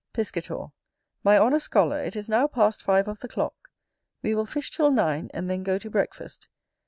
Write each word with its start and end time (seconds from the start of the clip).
Piscator. 0.13 0.69
My 1.23 1.37
honest 1.37 1.65
scholar, 1.65 2.01
it 2.01 2.15
is 2.15 2.27
now 2.27 2.47
past 2.47 2.81
five 2.81 3.07
of 3.07 3.19
the 3.19 3.27
clock: 3.27 3.53
we 4.23 4.33
will 4.33 4.47
fish 4.47 4.71
till 4.71 4.89
nine; 4.89 5.29
and 5.31 5.47
then 5.47 5.61
go 5.61 5.77
to 5.77 5.91
breakfast. 5.91 6.49